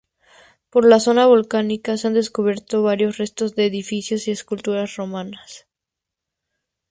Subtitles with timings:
[0.71, 5.67] Por la zona volcánica, se han descubierto varios restos de edificios y esculturas romanas.